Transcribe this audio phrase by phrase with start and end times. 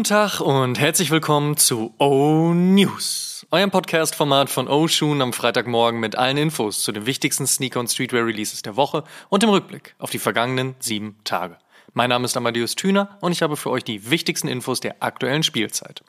[0.00, 6.00] Guten Tag und herzlich willkommen zu O News, eurem Podcast-Format von O Shoon am Freitagmorgen
[6.00, 10.08] mit allen Infos zu den wichtigsten Sneaker- und Streetwear-Releases der Woche und dem Rückblick auf
[10.08, 11.58] die vergangenen sieben Tage.
[11.92, 15.42] Mein Name ist Amadeus Thüner und ich habe für euch die wichtigsten Infos der aktuellen
[15.42, 16.02] Spielzeit.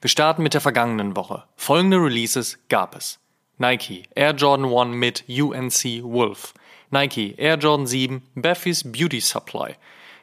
[0.00, 1.44] Wir starten mit der vergangenen Woche.
[1.54, 3.20] Folgende Releases gab es.
[3.58, 6.52] Nike Air Jordan 1 mit UNC Wolf.
[6.90, 9.76] Nike Air Jordan 7 Beffy's Beauty Supply.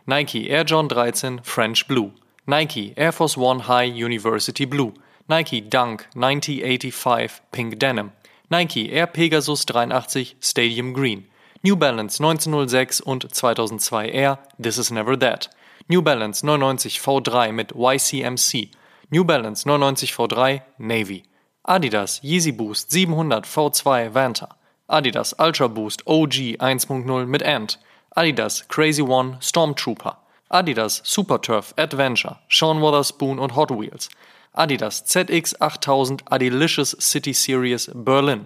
[0.06, 2.12] Nike Air Jordan 13 French Blue.
[2.46, 4.94] Nike Air Force One High University Blue,
[5.30, 8.12] Nike Dunk 9085 Pink Denim,
[8.50, 11.26] Nike Air Pegasus 83 Stadium Green,
[11.64, 15.48] New Balance 1906 und 2002 Air This Is Never That,
[15.88, 18.72] New Balance 99 V3 mit YCMC,
[19.10, 21.24] New Balance 99 V3 Navy,
[21.66, 24.50] Adidas Yeezy Boost 700 V2 Vanta,
[24.90, 27.80] Adidas Ultra Boost OG 1.0 mit Ant,
[28.18, 30.18] Adidas Crazy One Stormtrooper,
[30.54, 34.08] Adidas Superturf Adventure, Sean Wotherspoon und Hot Wheels,
[34.56, 38.46] Adidas ZX 8000 Adilicious City Series Berlin,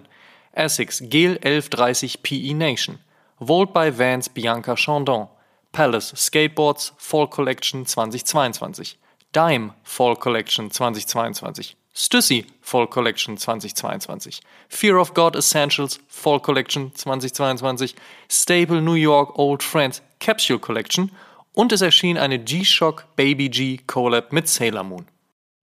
[0.54, 2.98] Essex Gel 1130 PE Nation,
[3.40, 5.28] Volt by Vans Bianca Chandon,
[5.72, 8.96] Palace Skateboards Fall Collection 2022,
[9.34, 17.94] Dime Fall Collection 2022, Stussy Fall Collection 2022, Fear of God Essentials Fall Collection 2022,
[18.28, 21.10] Staple New York Old Friends Capsule Collection
[21.58, 25.06] und es erschien eine G-Shock Baby G Collab mit Sailor Moon.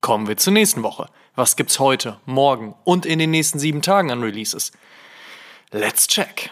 [0.02, 1.08] Kommen wir zur nächsten Woche.
[1.36, 4.74] Was gibt's heute, morgen und in den nächsten sieben Tagen an Releases?
[5.72, 6.50] Let's check.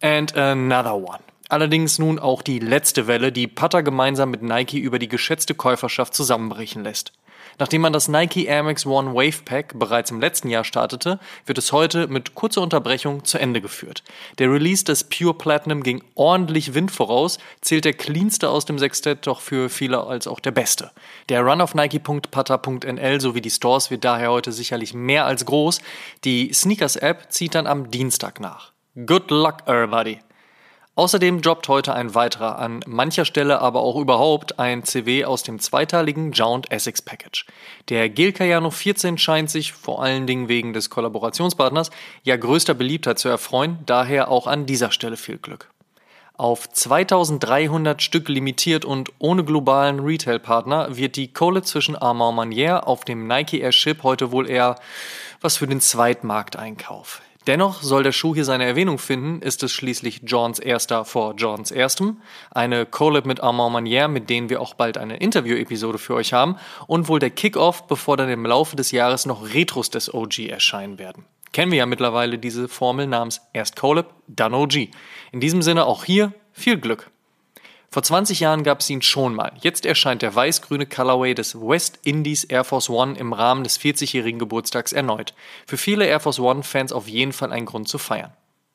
[0.00, 1.18] And another one.
[1.50, 6.14] Allerdings nun auch die letzte Welle, die Putter gemeinsam mit Nike über die geschätzte Käuferschaft
[6.14, 7.12] zusammenbrechen lässt.
[7.58, 11.58] Nachdem man das Nike Air Max One Wave Pack bereits im letzten Jahr startete, wird
[11.58, 14.02] es heute mit kurzer Unterbrechung zu Ende geführt.
[14.38, 19.26] Der Release des Pure Platinum ging ordentlich Wind voraus, zählt der cleanste aus dem Sextett
[19.26, 20.90] doch für viele als auch der beste.
[21.28, 25.80] Der Run auf Nike.pata.nl sowie die Stores wird daher heute sicherlich mehr als groß.
[26.24, 28.72] Die Sneakers App zieht dann am Dienstag nach.
[29.06, 30.20] Good luck, everybody!
[30.96, 35.58] Außerdem droppt heute ein weiterer, an mancher Stelle aber auch überhaupt ein CW aus dem
[35.58, 37.44] zweiteiligen Jount Essex Package.
[37.90, 41.90] Der Gel Cayano 14 scheint sich, vor allen Dingen wegen des Kollaborationspartners,
[42.22, 45.68] ja größter Beliebtheit zu erfreuen, daher auch an dieser Stelle viel Glück.
[46.38, 53.04] Auf 2300 Stück limitiert und ohne globalen Retail-Partner wird die Kohle zwischen Armand Manier auf
[53.04, 54.76] dem Nike Air Ship heute wohl eher
[55.42, 57.20] was für den Zweitmarkteinkauf.
[57.46, 61.70] Dennoch soll der Schuh hier seine Erwähnung finden, ist es schließlich Johns erster vor Johns
[61.70, 62.20] erstem,
[62.50, 66.56] eine Collab mit Armand Manier, mit denen wir auch bald eine Interview-Episode für euch haben
[66.88, 70.98] und wohl der Kickoff, bevor dann im Laufe des Jahres noch Retros des OG erscheinen
[70.98, 71.24] werden.
[71.52, 74.88] Kennen wir ja mittlerweile diese Formel namens erst Collab, dann OG.
[75.30, 77.10] In diesem Sinne auch hier viel Glück.
[77.96, 79.52] Vor 20 Jahren gab es ihn schon mal.
[79.62, 84.38] Jetzt erscheint der weiß-grüne Colorway des West Indies Air Force One im Rahmen des 40-jährigen
[84.38, 85.32] Geburtstags erneut.
[85.66, 88.34] Für viele Air Force One-Fans auf jeden Fall ein Grund zu feiern.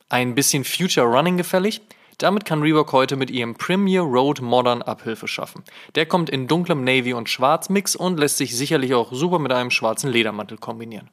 [0.09, 1.81] Ein bisschen Future Running gefällig?
[2.17, 5.63] Damit kann Reebok heute mit ihrem Premier Road Modern Abhilfe schaffen.
[5.93, 9.51] Der kommt in dunklem Navy und Schwarz Mix und lässt sich sicherlich auch super mit
[9.51, 11.11] einem schwarzen Ledermantel kombinieren.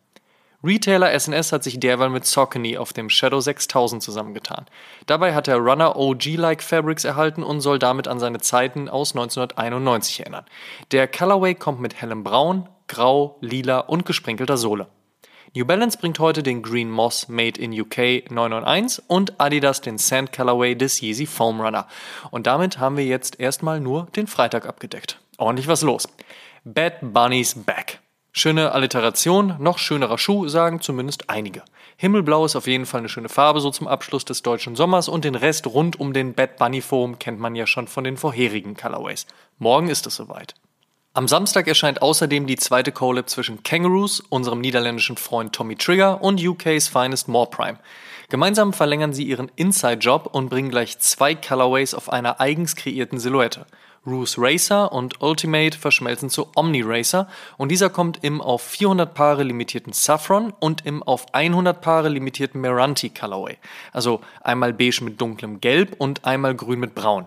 [0.64, 4.66] Retailer SNS hat sich derweil mit Saucony auf dem Shadow 6000 zusammengetan.
[5.06, 10.20] Dabei hat der Runner OG-like Fabrics erhalten und soll damit an seine Zeiten aus 1991
[10.20, 10.46] erinnern.
[10.90, 14.88] Der Colorway kommt mit hellem Braun, Grau, Lila und gesprenkelter Sohle.
[15.54, 20.32] New Balance bringt heute den Green Moss Made in UK 991 und Adidas den Sand
[20.32, 21.86] Colorway des Yeezy Foam Runner.
[22.32, 25.20] Und damit haben wir jetzt erstmal nur den Freitag abgedeckt.
[25.36, 26.08] Ordentlich was los.
[26.64, 28.00] Bad Bunny's back.
[28.38, 31.64] Schöne Alliteration, noch schönerer Schuh, sagen zumindest einige.
[31.96, 35.24] Himmelblau ist auf jeden Fall eine schöne Farbe so zum Abschluss des deutschen Sommers und
[35.24, 38.76] den Rest rund um den Bad Bunny Foam kennt man ja schon von den vorherigen
[38.76, 39.26] Colorways.
[39.58, 40.54] Morgen ist es soweit.
[41.14, 46.40] Am Samstag erscheint außerdem die zweite Collab zwischen Kangaroos, unserem niederländischen Freund Tommy Trigger und
[46.40, 47.80] UK's Finest More Prime.
[48.30, 53.64] Gemeinsam verlängern sie ihren Inside-Job und bringen gleich zwei Colorways auf einer eigens kreierten Silhouette.
[54.06, 57.26] Roos Racer und Ultimate verschmelzen zu Omni Racer
[57.56, 62.60] und dieser kommt im auf 400 Paare limitierten Saffron und im auf 100 Paare limitierten
[62.60, 63.56] Meranti Colorway.
[63.94, 67.26] Also einmal beige mit dunklem Gelb und einmal grün mit braun.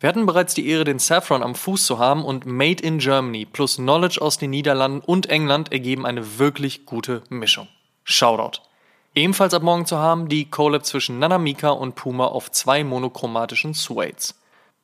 [0.00, 3.44] Wir hatten bereits die Ehre, den Saffron am Fuß zu haben und Made in Germany
[3.44, 7.68] plus Knowledge aus den Niederlanden und England ergeben eine wirklich gute Mischung.
[8.02, 8.69] Shoutout.
[9.12, 14.36] Ebenfalls ab morgen zu haben die Collab zwischen Nanamika und Puma auf zwei monochromatischen Suades.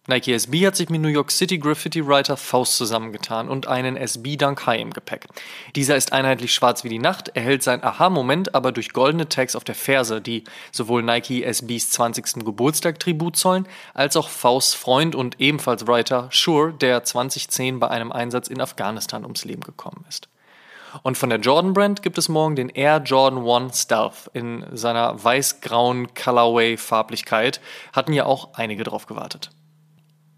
[0.08, 4.36] Nike SB hat sich mit New York City Graffiti Writer Faust zusammengetan und einen SB
[4.36, 5.28] Dunk High im Gepäck.
[5.76, 9.62] Dieser ist einheitlich schwarz wie die Nacht, erhält sein Aha-Moment aber durch goldene Tags auf
[9.62, 10.42] der Ferse, die
[10.72, 12.44] sowohl Nike SBs 20.
[12.44, 18.10] Geburtstag Tribut zollen, als auch Fausts Freund und ebenfalls Writer Shure, der 2010 bei einem
[18.10, 20.28] Einsatz in Afghanistan ums Leben gekommen ist.
[21.02, 25.22] Und von der Jordan Brand gibt es morgen den Air Jordan 1 Stealth in seiner
[25.22, 27.60] weiß-grauen Colorway Farblichkeit.
[27.92, 29.50] Hatten ja auch einige drauf gewartet.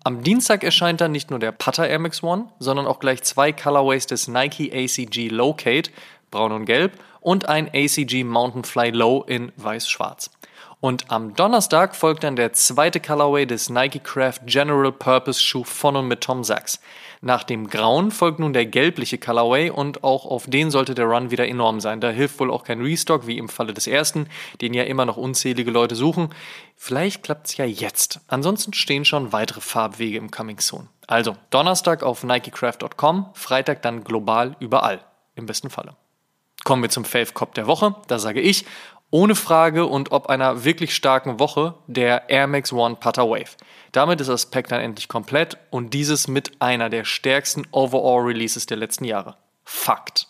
[0.05, 3.52] Am Dienstag erscheint dann nicht nur der Putter Air Max One, sondern auch gleich zwei
[3.52, 5.90] Colorways des Nike ACG Locate,
[6.31, 10.31] braun und gelb, und ein ACG Mountain Fly Low in weiß-schwarz.
[10.80, 15.96] Und am Donnerstag folgt dann der zweite Colorway des Nike Craft General Purpose Schuh von
[15.96, 16.80] und mit Tom Sachs.
[17.20, 21.32] Nach dem Grauen folgt nun der gelbliche Colorway und auch auf den sollte der Run
[21.32, 22.00] wieder enorm sein.
[22.00, 24.28] Da hilft wohl auch kein Restock, wie im Falle des ersten,
[24.60, 26.28] den ja immer noch unzählige Leute suchen.
[26.76, 28.20] Vielleicht klappt's ja jetzt.
[28.28, 30.88] Ansonsten stehen schon weitere Farbwege im Coming Soon.
[31.08, 35.00] Also Donnerstag auf nikecraft.com, Freitag dann global überall.
[35.34, 35.96] Im besten Falle.
[36.64, 37.96] Kommen wir zum Fave Cop der Woche.
[38.08, 38.64] Da sage ich,
[39.10, 43.56] ohne Frage und ob einer wirklich starken Woche der Air Max One Putter Wave.
[43.93, 48.66] Damit ist das Pack dann endlich komplett und dieses mit einer der stärksten Overall Releases
[48.66, 49.37] der letzten Jahre.
[49.64, 50.26] Fakt.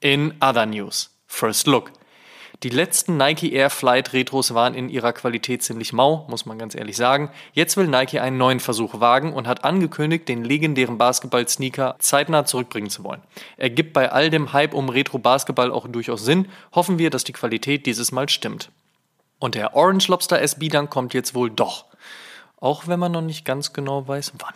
[0.00, 1.10] In other news.
[1.26, 1.92] First Look.
[2.62, 6.74] Die letzten Nike Air Flight Retros waren in ihrer Qualität ziemlich mau, muss man ganz
[6.74, 7.30] ehrlich sagen.
[7.52, 12.90] Jetzt will Nike einen neuen Versuch wagen und hat angekündigt, den legendären Basketball-Sneaker zeitnah zurückbringen
[12.90, 13.22] zu wollen.
[13.56, 16.48] Er gibt bei all dem Hype um Retro-Basketball auch durchaus Sinn.
[16.74, 18.70] Hoffen wir, dass die Qualität dieses Mal stimmt.
[19.40, 21.86] Und der Orange Lobster SB dann kommt jetzt wohl doch.
[22.60, 24.54] Auch wenn man noch nicht ganz genau weiß, wann.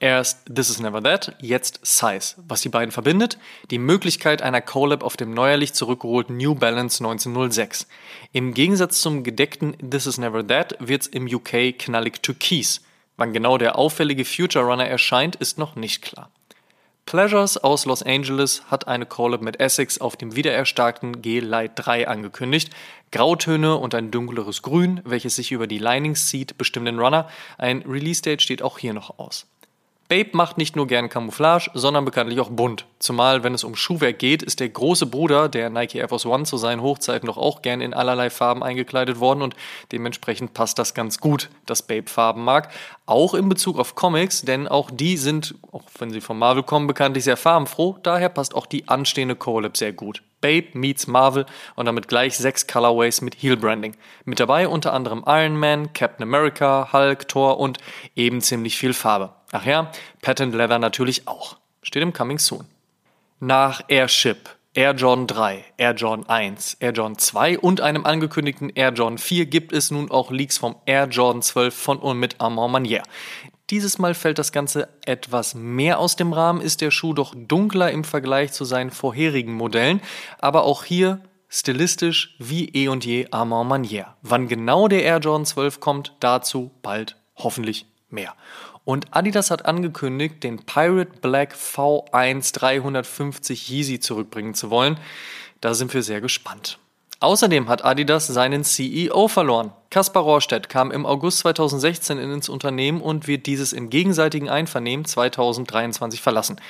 [0.00, 2.34] Erst This Is Never That, jetzt Size.
[2.48, 3.38] Was die beiden verbindet?
[3.70, 7.86] Die Möglichkeit einer Collab auf dem neuerlich zurückgeholten New Balance 1906.
[8.32, 12.82] Im Gegensatz zum gedeckten This Is Never That wird's im UK knallig türkis.
[13.16, 16.28] Wann genau der auffällige Future Runner erscheint, ist noch nicht klar.
[17.06, 22.70] Pleasures aus Los Angeles hat eine Collab mit Essex auf dem wiedererstarkten G-Light 3 angekündigt.
[23.12, 27.28] Grautöne und ein dunkleres Grün, welches sich über die Linings zieht, bestimmt den Runner.
[27.58, 29.46] Ein Release-Date steht auch hier noch aus.
[30.08, 32.84] Babe macht nicht nur gern Camouflage, sondern bekanntlich auch bunt.
[32.98, 36.44] Zumal, wenn es um Schuhwerk geht, ist der große Bruder, der Nike Air Force One
[36.44, 39.56] zu seinen Hochzeiten doch auch gern in allerlei Farben eingekleidet worden und
[39.92, 42.70] dementsprechend passt das ganz gut, dass Babe Farben mag.
[43.06, 46.86] Auch in Bezug auf Comics, denn auch die sind, auch wenn sie von Marvel kommen,
[46.86, 47.96] bekanntlich sehr farbenfroh.
[48.02, 50.22] Daher passt auch die anstehende Collab sehr gut.
[50.44, 53.96] Babe meets Marvel und damit gleich sechs Colorways mit Heel Branding.
[54.26, 57.78] Mit dabei unter anderem Iron Man, Captain America, Hulk, Thor und
[58.14, 59.30] eben ziemlich viel Farbe.
[59.52, 61.56] Ach ja, Patent Leather natürlich auch.
[61.82, 62.66] Steht im Coming Soon.
[63.40, 68.92] Nach Airship, Air Jordan 3, Air Jordan 1, Air Jordan 2 und einem angekündigten Air
[68.92, 72.72] Jordan 4 gibt es nun auch Leaks vom Air Jordan 12 von und mit Armand
[72.72, 73.04] Manier.
[73.70, 77.92] Dieses Mal fällt das Ganze etwas mehr aus dem Rahmen, ist der Schuh doch dunkler
[77.92, 80.00] im Vergleich zu seinen vorherigen Modellen,
[80.40, 84.16] aber auch hier stilistisch wie eh und je Armand Manier.
[84.22, 88.34] Wann genau der Air Jordan 12 kommt, dazu bald hoffentlich mehr.
[88.84, 94.98] Und Adidas hat angekündigt, den Pirate Black V1 350 Yeezy zurückbringen zu wollen.
[95.60, 96.78] Da sind wir sehr gespannt.
[97.20, 99.72] Außerdem hat Adidas seinen CEO verloren.
[99.88, 106.20] Kaspar Rohrstedt kam im August 2016 ins Unternehmen und wird dieses in gegenseitigem Einvernehmen 2023
[106.20, 106.60] verlassen.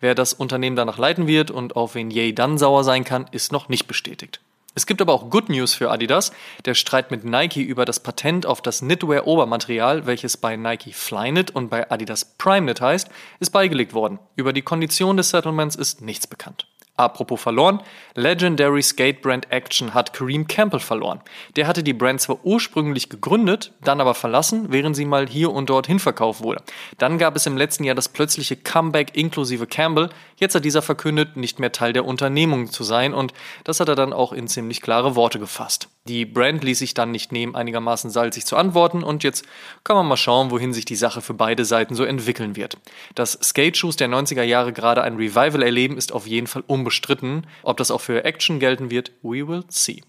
[0.00, 3.52] Wer das Unternehmen danach leiten wird und auf wen Ye dann sauer sein kann, ist
[3.52, 4.40] noch nicht bestätigt.
[4.74, 6.32] Es gibt aber auch Good News für Adidas.
[6.64, 11.68] Der Streit mit Nike über das Patent auf das Knitwear-Obermaterial, welches bei Nike Flyknit und
[11.68, 14.18] bei Adidas PrimeKnit heißt, ist beigelegt worden.
[14.34, 16.71] Über die Kondition des Settlements ist nichts bekannt.
[17.02, 17.80] Apropos verloren,
[18.14, 21.20] Legendary Skate Brand Action hat Kareem Campbell verloren.
[21.56, 25.68] Der hatte die Brand zwar ursprünglich gegründet, dann aber verlassen, während sie mal hier und
[25.68, 26.62] dort hinverkauft wurde.
[26.98, 30.10] Dann gab es im letzten Jahr das plötzliche Comeback inklusive Campbell.
[30.36, 33.32] Jetzt hat dieser verkündet, nicht mehr Teil der Unternehmung zu sein und
[33.64, 35.88] das hat er dann auch in ziemlich klare Worte gefasst.
[36.08, 39.44] Die Brand ließ sich dann nicht nehmen, einigermaßen salzig zu antworten und jetzt
[39.84, 42.76] kann man mal schauen, wohin sich die Sache für beide Seiten so entwickeln wird.
[43.14, 47.46] Dass Skate-Shoes der 90er Jahre gerade ein Revival erleben, ist auf jeden Fall unbestritten.
[47.62, 50.02] Ob das auch für Action gelten wird, we will see.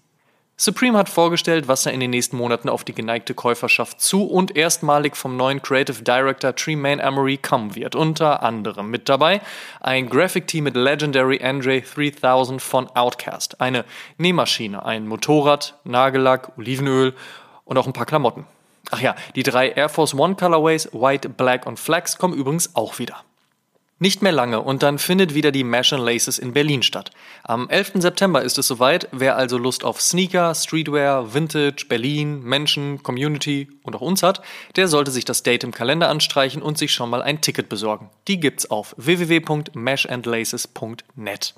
[0.56, 4.56] Supreme hat vorgestellt, was er in den nächsten Monaten auf die geneigte Käuferschaft zu und
[4.56, 7.96] erstmalig vom neuen Creative Director Tremaine Amory kommen wird.
[7.96, 9.40] Unter anderem mit dabei
[9.80, 13.84] ein Graphic Team mit Legendary Andre 3000 von Outcast, eine
[14.16, 17.14] Nähmaschine, ein Motorrad, Nagellack, Olivenöl
[17.64, 18.46] und auch ein paar Klamotten.
[18.92, 23.00] Ach ja, die drei Air Force One Colorways, White, Black und Flex kommen übrigens auch
[23.00, 23.24] wieder.
[24.00, 27.12] Nicht mehr lange und dann findet wieder die Mash and Laces in Berlin statt.
[27.44, 27.92] Am 11.
[28.00, 29.06] September ist es soweit.
[29.12, 34.42] Wer also Lust auf Sneaker, Streetwear, Vintage, Berlin, Menschen, Community und auch uns hat,
[34.74, 38.10] der sollte sich das Date im Kalender anstreichen und sich schon mal ein Ticket besorgen.
[38.26, 41.54] Die gibt's auf www.mashandlaces.net.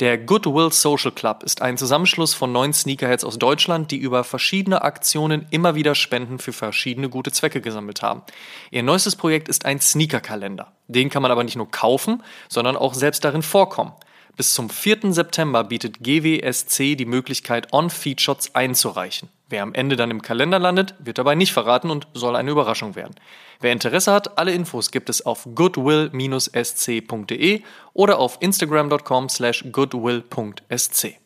[0.00, 4.82] Der Goodwill Social Club ist ein Zusammenschluss von neun Sneakerheads aus Deutschland, die über verschiedene
[4.82, 8.22] Aktionen immer wieder Spenden für verschiedene gute Zwecke gesammelt haben.
[8.70, 10.72] Ihr neuestes Projekt ist ein Sneakerkalender.
[10.88, 13.92] Den kann man aber nicht nur kaufen, sondern auch selbst darin vorkommen.
[14.36, 15.12] Bis zum 4.
[15.12, 19.28] September bietet GWSC die Möglichkeit, On-Feed-Shots einzureichen.
[19.52, 22.96] Wer am Ende dann im Kalender landet, wird dabei nicht verraten und soll eine Überraschung
[22.96, 23.14] werden.
[23.60, 31.18] Wer Interesse hat, alle Infos gibt es auf goodwill-sc.de oder auf instagram.com slash goodwill.sc.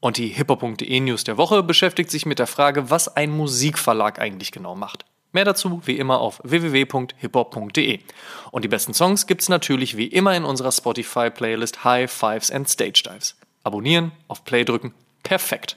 [0.00, 4.50] Und die hiphop.de News der Woche beschäftigt sich mit der Frage, was ein Musikverlag eigentlich
[4.50, 5.04] genau macht.
[5.30, 8.00] Mehr dazu wie immer auf www.hiphop.de.
[8.50, 13.04] Und die besten Songs gibt's natürlich wie immer in unserer Spotify-Playlist High Fives and Stage
[13.06, 13.36] Dives.
[13.62, 15.76] Abonnieren, auf Play drücken, perfekt.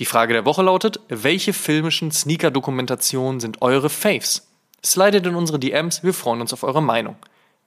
[0.00, 4.46] Die Frage der Woche lautet, welche filmischen Sneaker-Dokumentationen sind eure Faves?
[4.84, 7.16] Slidet in unsere DMs, wir freuen uns auf eure Meinung.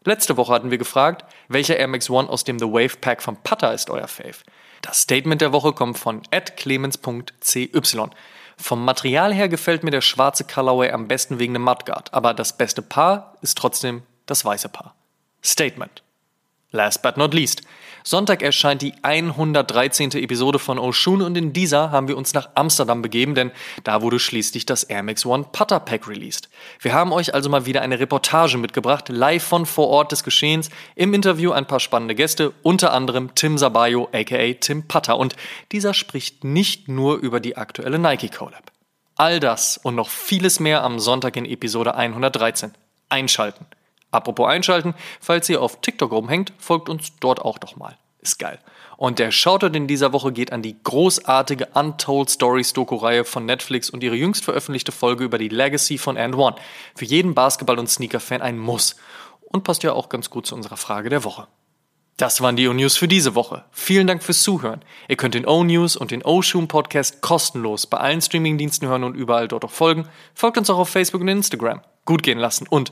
[0.05, 3.35] Letzte Woche hatten wir gefragt, welcher Air Max One aus dem The Wave Pack von
[3.35, 4.37] Putter ist euer Fave?
[4.81, 6.21] Das Statement der Woche kommt von
[6.55, 7.71] clemens.cy.
[8.57, 12.55] Vom Material her gefällt mir der schwarze Colorway am besten wegen dem Mudguard, aber das
[12.55, 14.95] beste Paar ist trotzdem das weiße Paar.
[15.43, 16.01] Statement.
[16.71, 17.63] Last but not least.
[18.03, 20.11] Sonntag erscheint die 113.
[20.13, 23.51] Episode von Oshun und in dieser haben wir uns nach Amsterdam begeben, denn
[23.83, 26.49] da wurde schließlich das Air Max One Putter Pack released.
[26.79, 30.69] Wir haben euch also mal wieder eine Reportage mitgebracht, live von vor Ort des Geschehens.
[30.95, 35.35] Im Interview ein paar spannende Gäste, unter anderem Tim Sabayo aka Tim Putter und
[35.71, 38.71] dieser spricht nicht nur über die aktuelle Nike Collab.
[39.15, 42.71] All das und noch vieles mehr am Sonntag in Episode 113.
[43.09, 43.65] Einschalten.
[44.11, 47.97] Apropos einschalten, falls ihr auf TikTok rumhängt, folgt uns dort auch doch mal.
[48.21, 48.59] Ist geil.
[48.97, 53.89] Und der Shoutout in dieser Woche geht an die großartige Untold Stories Doku-Reihe von Netflix
[53.89, 56.55] und ihre jüngst veröffentlichte Folge über die Legacy von And One.
[56.93, 58.95] Für jeden Basketball- und Sneaker-Fan ein Muss.
[59.41, 61.47] Und passt ja auch ganz gut zu unserer Frage der Woche.
[62.17, 63.65] Das waren die O-News für diese Woche.
[63.71, 64.85] Vielen Dank fürs Zuhören.
[65.07, 69.47] Ihr könnt den O-News und den O-Shoom Podcast kostenlos bei allen Streamingdiensten hören und überall
[69.47, 70.07] dort auch folgen.
[70.35, 71.81] Folgt uns auch auf Facebook und Instagram.
[72.05, 72.91] Gut gehen lassen und